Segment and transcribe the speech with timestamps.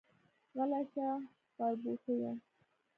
[0.55, 1.05] غلی شه
[1.55, 2.31] خربوټيه.